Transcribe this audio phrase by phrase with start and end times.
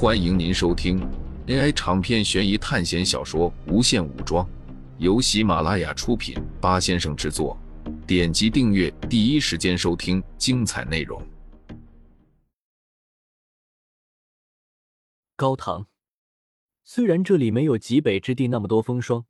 [0.00, 1.00] 欢迎您收听
[1.48, 4.46] AI 长篇悬疑探险小说《无限武装》，
[4.98, 7.58] 由喜马拉雅出品，八先生制作。
[8.06, 11.20] 点击订阅，第一时间收听精彩内容。
[15.34, 15.88] 高唐，
[16.84, 19.26] 虽然这里没有极北之地那么多风霜，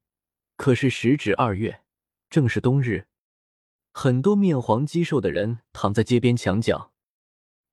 [0.58, 1.80] 可是时值二月，
[2.28, 3.06] 正是冬日，
[3.94, 6.92] 很多面黄肌瘦的人躺在街边墙角，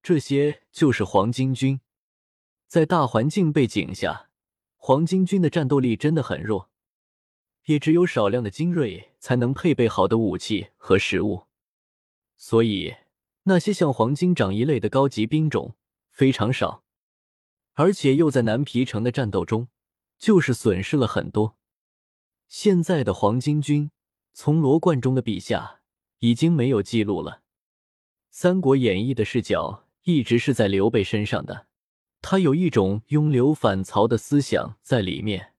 [0.02, 1.78] 这些就是黄巾军。
[2.66, 4.28] 在大环境背景下，
[4.76, 6.68] 黄巾军的战斗力真的很弱，
[7.66, 11.44] 也只有少量的精锐才能配备好的武器和食物，
[12.36, 12.94] 所以
[13.44, 15.76] 那些像黄金长一类的高级兵种
[16.10, 16.82] 非常少，
[17.74, 19.68] 而且又在南皮城的战斗中，
[20.18, 21.56] 就是损失了很多。
[22.48, 23.92] 现在的黄巾军，
[24.32, 25.80] 从罗贯中的笔下
[26.18, 27.32] 已经没有记录了，
[28.30, 31.68] 《三国演义》的视角一直是在刘备身上的。
[32.28, 35.52] 他有一种拥刘反曹的思想在里面，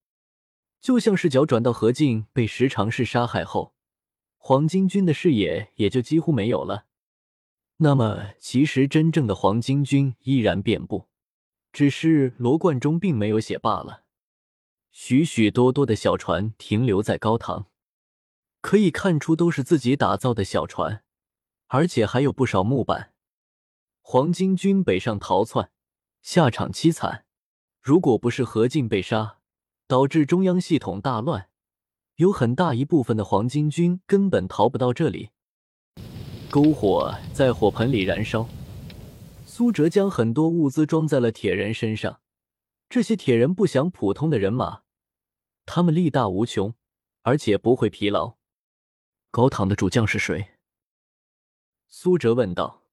[0.81, 3.73] 就像视角转到何进被十常侍杀害后，
[4.35, 6.87] 黄巾军的视野也就几乎没有了。
[7.77, 11.07] 那么，其实真正的黄巾军依然遍布，
[11.71, 14.03] 只是罗贯中并没有写罢了。
[14.91, 17.67] 许许多多的小船停留在高唐，
[18.59, 21.05] 可以看出都是自己打造的小船，
[21.67, 23.13] 而且还有不少木板。
[24.01, 25.71] 黄巾军北上逃窜。
[26.21, 27.25] 下场凄惨，
[27.81, 29.39] 如果不是何进被杀，
[29.87, 31.49] 导致中央系统大乱，
[32.15, 35.29] 有很大一部分的黄巾军根本逃不到这里。
[36.49, 38.47] 篝火在火盆里燃烧，
[39.45, 42.21] 苏哲将很多物资装在了铁人身上。
[42.89, 44.83] 这些铁人不像普通的人马，
[45.65, 46.73] 他们力大无穷，
[47.23, 48.37] 而且不会疲劳。
[49.29, 50.51] 高唐的主将是谁？
[51.87, 52.83] 苏哲问道。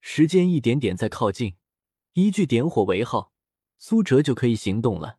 [0.00, 1.54] 时间一点点在靠近。
[2.16, 3.30] 依据点火为号，
[3.76, 5.18] 苏哲就可以行动了。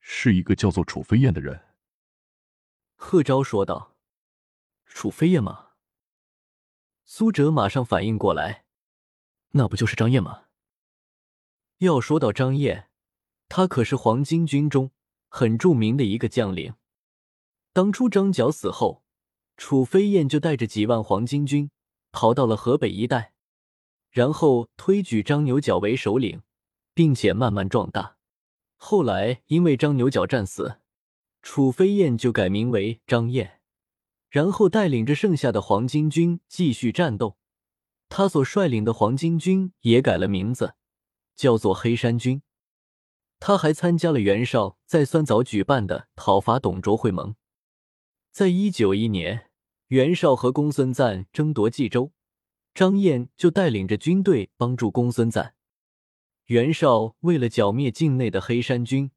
[0.00, 1.66] 是一个叫做楚飞燕的人。
[2.96, 3.94] 贺昭说道
[4.86, 5.68] ：“楚飞燕吗？”
[7.06, 8.64] 苏哲马上反应过来
[9.54, 10.46] ：“那不就是张燕吗？”
[11.78, 12.90] 要说到张燕，
[13.48, 14.90] 他可是黄巾军中
[15.28, 16.74] 很著名的一个将领。
[17.72, 19.04] 当初张角死后，
[19.56, 21.70] 楚飞燕就带着几万黄巾军
[22.10, 23.33] 逃到了河北一带。
[24.14, 26.40] 然后推举张牛角为首领，
[26.94, 28.16] 并且慢慢壮大。
[28.76, 30.78] 后来因为张牛角战死，
[31.42, 33.60] 楚飞燕就改名为张燕，
[34.30, 37.38] 然后带领着剩下的黄巾军继续战斗。
[38.08, 40.74] 他所率领的黄巾军也改了名字，
[41.34, 42.40] 叫做黑山军。
[43.40, 47.34] 他还参加了袁绍在酸枣举办的讨伐董卓会盟。
[48.30, 49.50] 在一九一年，
[49.88, 52.12] 袁绍和公孙瓒争夺冀州。
[52.74, 55.54] 张燕就带领着军队帮助公孙瓒。
[56.46, 59.12] 袁绍为了剿灭境内的黑山军，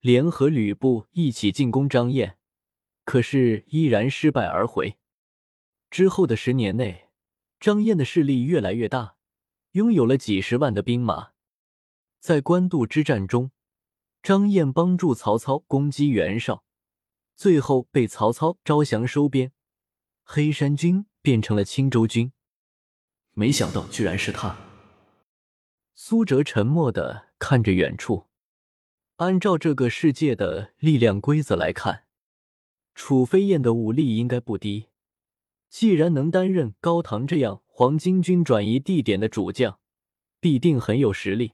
[0.00, 2.36] 联合吕布一起进攻张燕，
[3.04, 4.98] 可是依然失败而回。
[5.90, 7.08] 之后的十年内，
[7.58, 9.16] 张燕的势力越来越大，
[9.72, 11.30] 拥有了几十万的兵马。
[12.20, 13.50] 在官渡之战中，
[14.22, 16.62] 张燕帮助曹操攻击袁绍，
[17.34, 19.52] 最后被曹操招降收编，
[20.22, 22.32] 黑山军变成了青州军。
[23.34, 24.56] 没想到居然是他。
[25.94, 28.26] 苏哲沉默的看着远处。
[29.16, 32.04] 按照这个世界的力量规则来看，
[32.94, 34.88] 楚飞燕的武力应该不低。
[35.68, 39.78] 既然能担任高唐这样黄巾军转移地点的主将，
[40.40, 41.52] 必定很有实力。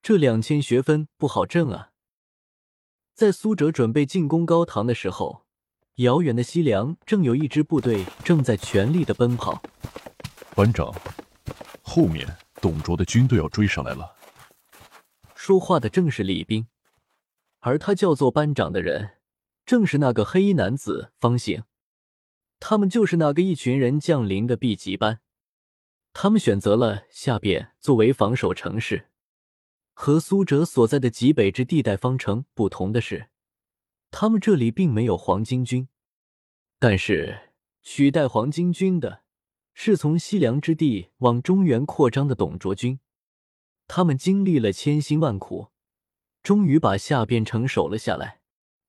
[0.00, 1.90] 这两千学分不好挣啊！
[3.14, 5.44] 在苏哲准备进攻高唐的时候，
[5.96, 9.60] 遥远的西凉正有一支部队正在全力的奔跑。
[10.58, 10.92] 班长，
[11.84, 12.26] 后面
[12.60, 14.16] 董卓的军队要追上来了。
[15.36, 16.66] 说话的正是李斌，
[17.60, 19.18] 而他叫做班长的人，
[19.64, 21.62] 正是那个黑衣男子方醒。
[22.58, 25.20] 他们就是那个一群人降临的 B 级班。
[26.12, 29.10] 他们选择了下边作为防守城市。
[29.94, 33.28] 和苏哲所在的极北之地带方城不同的是，
[34.10, 35.88] 他们这里并没有黄巾军，
[36.80, 39.22] 但是取代黄巾军的。
[39.80, 42.98] 是从西凉之地往中原扩张的董卓军，
[43.86, 45.68] 他们经历了千辛万苦，
[46.42, 48.40] 终于把下边城守了下来。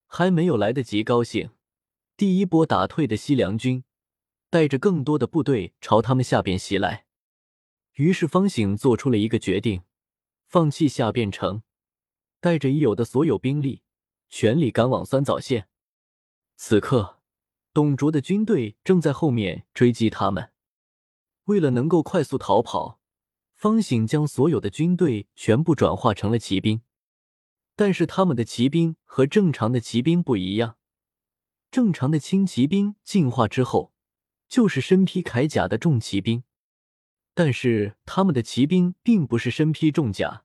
[0.07, 1.51] 还没有来得及高兴，
[2.17, 3.83] 第一波打退的西凉军
[4.49, 7.05] 带着更多的部队朝他们下边袭来。
[7.93, 9.83] 于是方醒做出了一个决定，
[10.47, 11.61] 放弃下边城，
[12.41, 13.83] 带着已有的所有兵力，
[14.27, 15.67] 全力赶往酸枣县。
[16.55, 17.19] 此刻，
[17.75, 20.49] 董卓的军队正在后面追击他们。
[21.49, 22.99] 为了能够快速逃跑，
[23.55, 26.83] 方醒将所有的军队全部转化成了骑兵，
[27.75, 30.77] 但是他们的骑兵和正常的骑兵不一样。
[31.71, 33.93] 正常的轻骑兵进化之后
[34.47, 36.43] 就是身披铠甲的重骑兵，
[37.33, 40.43] 但是他们的骑兵并不是身披重甲，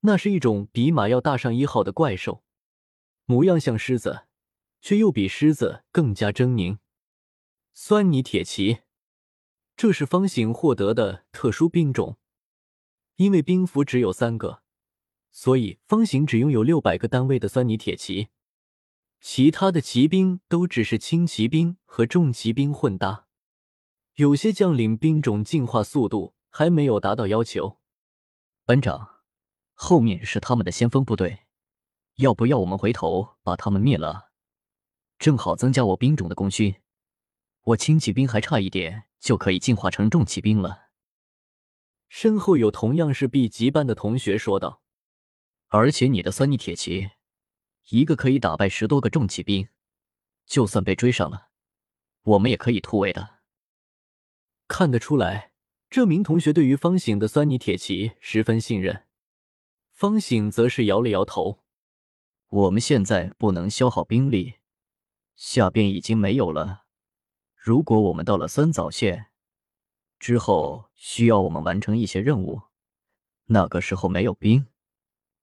[0.00, 2.42] 那是一种比马要大上一号的怪兽，
[3.26, 4.22] 模样像狮子，
[4.80, 6.78] 却又比狮子更加狰狞。
[7.74, 8.78] 酸泥铁骑，
[9.80, 12.18] 这是方形获得的特殊兵种。
[13.16, 14.62] 因为兵符只有三个，
[15.30, 18.28] 所以方形只拥有六百个单位的酸泥铁骑，
[19.22, 23.26] 其他的骑兵都只是轻骑兵和重骑兵混搭。
[24.16, 27.78] 有些将领兵种进化速度还没有达到要求。
[28.66, 29.22] 班长，
[29.72, 31.46] 后面是他们的先锋部队，
[32.16, 34.32] 要不要我们回头把他们灭了？
[35.18, 36.74] 正好增加我兵种的功勋。
[37.62, 40.88] 我轻骑兵还差一点就可以进化成重骑兵了。
[42.08, 44.82] 身后有同样是 B 级班的同学说道
[45.68, 47.10] ：“而且你的酸泥铁骑，
[47.90, 49.68] 一个可以打败十多个重骑兵，
[50.44, 51.50] 就算被追上了，
[52.22, 53.38] 我们也可以突围的。”
[54.66, 55.52] 看得出来，
[55.88, 59.06] 这名同学对于方醒的酸泥铁骑十分信任。
[59.92, 61.62] 方醒则是摇了摇头
[62.48, 64.54] ：“我们现在不能消耗兵力，
[65.36, 66.79] 下边已经没有了。
[67.62, 69.26] 如果我们到了酸枣县，”
[70.18, 72.62] 之后需要我们完成一些任务，
[73.44, 74.66] 那个时候没有兵，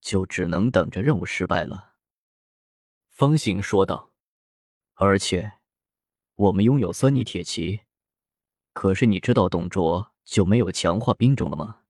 [0.01, 1.93] 就只能等着任务失败了。”
[3.09, 4.11] 方醒说道。
[4.99, 5.59] “而且
[6.33, 7.81] 我们拥有酸泥铁骑，
[8.73, 11.81] 可是你知道董卓就没有强化兵种了吗？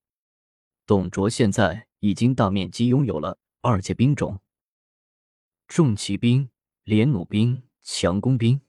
[0.85, 4.41] 董卓现在已经大面积拥有了二阶兵种：
[5.69, 6.49] 重骑兵、
[6.83, 8.59] 连弩兵、强弓兵。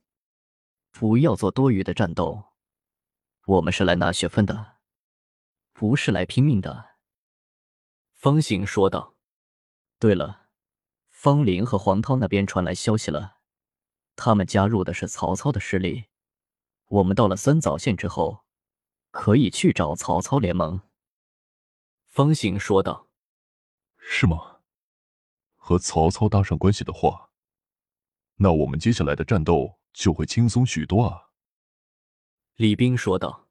[0.98, 2.46] 不要做多余的战斗。”
[3.46, 4.78] 我们是来拿学分的，
[5.72, 6.96] 不是来拼命的。”
[8.14, 9.14] 方醒说道。
[10.00, 10.48] “对了，
[11.08, 13.36] 方林和黄涛那边传来消息了，
[14.16, 16.06] 他们加入的是曹操的势力。
[16.88, 18.44] 我们到了三枣县之后，
[19.12, 20.80] 可以去找曹操联盟。”
[22.10, 23.06] 方醒说道。
[23.96, 24.56] “是吗？
[25.54, 27.30] 和曹操搭上关系的话，
[28.38, 31.30] 那我们接下来的战斗就会轻松许多啊。”
[32.54, 33.48] 李冰说道：“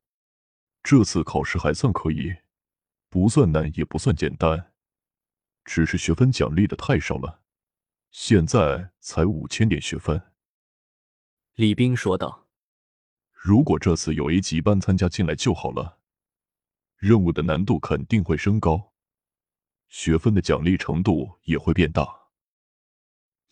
[0.81, 2.37] 这次考试还算可以，
[3.09, 4.71] 不算难，也不算简单，
[5.65, 7.41] 只是学分奖励的太少了，
[8.11, 10.31] 现在才五千点学分。”
[11.55, 12.47] 李冰说道
[13.31, 15.99] ：“如果这次有 A 级班参加进来就好了，
[16.95, 18.93] 任务的难度肯定会升高，
[19.89, 22.29] 学分的奖励程度也会变大。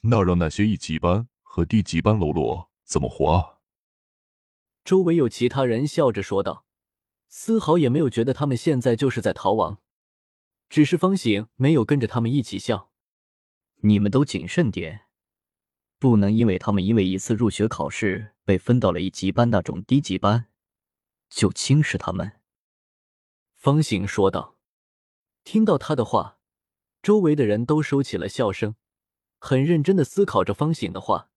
[0.02, 3.60] 那让那些一级班和低级班喽啰怎么活啊？”
[4.86, 6.66] 周围有其他人笑着说道，
[7.28, 9.82] 丝毫也没有觉得他们现在就是在逃亡，
[10.70, 12.92] 只是方醒没有跟着他们一起笑。
[13.82, 15.08] 你们都谨慎点，
[16.00, 20.48] 不能因为他们因为一次入学考试被分到了一级班那种低级班，
[21.30, 22.40] 就轻视他们。
[23.56, 24.56] 方醒说道。
[25.44, 26.40] 听到他的话，
[27.04, 28.76] 周围的人都收起了笑声，
[29.38, 31.30] 很认真的思考着方醒的话。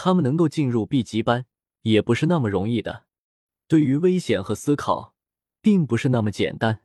[0.00, 1.46] 他们能够进入 B 级班。
[1.82, 3.04] 也不是那么容易的，
[3.66, 5.14] 对于危险和思考，
[5.62, 6.82] 并不是那么简单。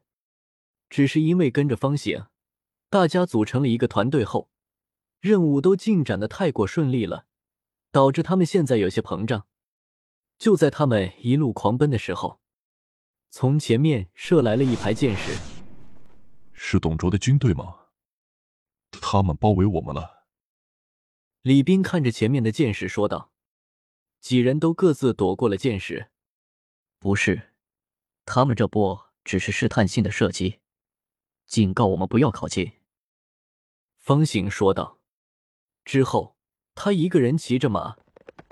[0.89, 2.27] 只是因为跟着方醒，
[2.89, 4.49] 大家组成了一个团队后，
[5.19, 7.25] 任务都进展的太过顺利了，
[7.91, 9.47] 导致他们现在有些膨胀。
[10.37, 12.39] 就在他们一路狂奔的时候，
[13.29, 15.37] 从前面射来了一排箭矢。
[16.53, 17.87] 是董卓的军队吗？
[18.91, 20.22] 他们包围我们了。
[21.43, 23.31] 李斌看着前面的箭矢说道。
[24.21, 26.09] 几人都各自躲过了箭矢。
[26.99, 27.51] 不是，
[28.23, 30.61] 他们这波只是试探性的射击，
[31.45, 32.71] 警告我们不要靠近。
[33.97, 34.99] 方醒说道。
[35.83, 36.37] 之后，
[36.75, 37.97] 他一个人骑着马，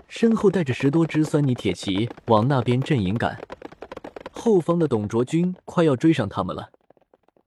[0.10, 3.41] 身后带着十多支酸泥铁骑往那边阵营赶。
[4.33, 6.74] 后方的董卓军快要追上他们了，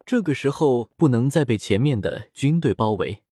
[0.06, 3.22] 这个时候不能再被前面的军队包围。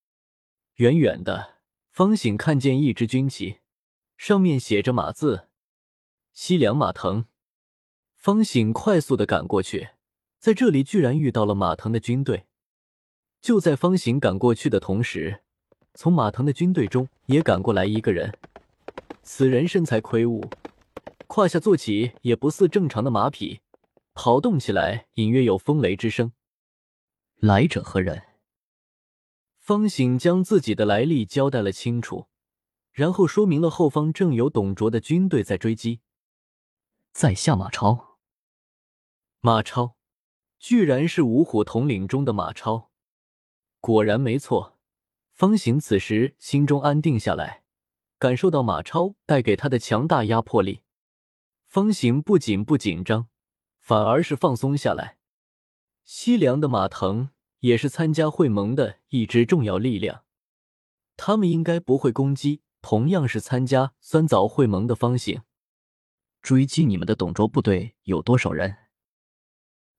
[0.74, 1.51] 远远的，
[1.92, 3.58] 方醒看见一只军旗。
[4.16, 5.48] 上面写着“马”字，
[6.32, 7.26] 西凉马腾。
[8.16, 9.90] 方醒快速的赶过去，
[10.38, 12.46] 在这里居然遇到了马腾的军队。
[13.42, 15.42] 就在方醒赶过去的同时，
[15.92, 18.38] 从马腾的军队中也赶过来一个人。
[19.22, 20.42] 此人身材魁梧，
[21.26, 23.60] 胯下坐骑也不似正常的马匹，
[24.14, 26.32] 跑动起来隐约有风雷之声。
[27.36, 28.22] 来者何人？
[29.62, 32.26] 方醒将自己的来历交代了清楚。
[32.90, 36.00] 然后说明了后方正有董卓的军队在追击，
[37.12, 38.18] 在下马超。
[39.38, 39.96] 马超，
[40.58, 42.90] 居然是五虎统领中的马超。
[43.78, 44.80] 果然没错，
[45.32, 47.62] 方醒此时心中安定下来，
[48.18, 50.82] 感受到马超带给他的强大压迫力，
[51.66, 53.28] 方醒不仅不紧张，
[53.78, 55.18] 反而是放松下来。
[56.04, 57.30] 西凉的马腾
[57.62, 60.24] 也是参加会盟的一支重要力量，
[61.16, 65.42] 他们应该不会攻击同样是参加酸枣会盟的方醒。
[66.40, 68.78] 追击你们的董卓部队有多少人？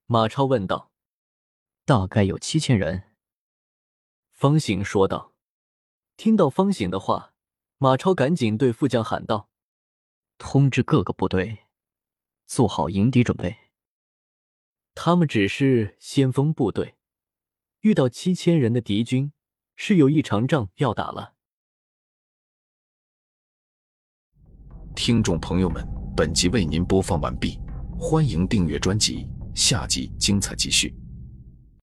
[0.07, 0.91] 马超问道。
[1.85, 3.03] 大概有七千人。
[4.31, 5.33] 方醒说道。
[6.17, 7.33] 听到方醒的话，
[7.77, 9.49] 马超赶紧对副将喊道
[10.37, 11.65] ：“通知各个部队，
[12.45, 13.57] 做好迎敌准备。”
[14.95, 16.95] 他们只是先锋部队，
[17.83, 19.33] 遇到七千人的敌军，
[19.75, 21.33] 是有一场仗要打了。
[24.95, 25.85] 听众朋友们，
[26.15, 27.59] 本集为您播放完毕，
[27.99, 30.95] 欢迎订阅专辑，下集精彩继续。